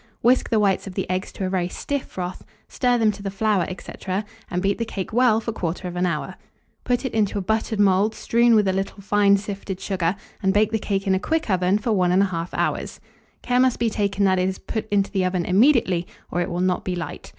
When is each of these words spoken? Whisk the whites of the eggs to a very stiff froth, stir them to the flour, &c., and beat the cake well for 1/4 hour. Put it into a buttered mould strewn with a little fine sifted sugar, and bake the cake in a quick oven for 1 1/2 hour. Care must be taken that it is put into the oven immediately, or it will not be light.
Whisk 0.23 0.49
the 0.49 0.59
whites 0.59 0.87
of 0.87 0.95
the 0.95 1.07
eggs 1.11 1.31
to 1.33 1.45
a 1.45 1.49
very 1.51 1.67
stiff 1.67 2.05
froth, 2.05 2.43
stir 2.67 2.97
them 2.97 3.11
to 3.11 3.21
the 3.21 3.29
flour, 3.29 3.67
&c., 3.69 3.91
and 4.49 4.59
beat 4.59 4.79
the 4.79 4.83
cake 4.83 5.13
well 5.13 5.39
for 5.39 5.51
1/4 5.53 6.07
hour. 6.07 6.37
Put 6.83 7.05
it 7.05 7.13
into 7.13 7.37
a 7.37 7.41
buttered 7.43 7.79
mould 7.79 8.15
strewn 8.15 8.55
with 8.55 8.67
a 8.67 8.73
little 8.73 8.99
fine 9.03 9.37
sifted 9.37 9.79
sugar, 9.79 10.15
and 10.41 10.55
bake 10.55 10.71
the 10.71 10.79
cake 10.79 11.05
in 11.05 11.13
a 11.13 11.19
quick 11.19 11.51
oven 11.51 11.77
for 11.77 11.91
1 11.91 12.09
1/2 12.11 12.49
hour. 12.55 12.81
Care 13.43 13.59
must 13.59 13.77
be 13.77 13.91
taken 13.91 14.25
that 14.25 14.39
it 14.39 14.49
is 14.49 14.57
put 14.57 14.89
into 14.89 15.11
the 15.11 15.23
oven 15.23 15.45
immediately, 15.45 16.07
or 16.31 16.41
it 16.41 16.49
will 16.49 16.61
not 16.61 16.83
be 16.83 16.95
light. 16.95 17.29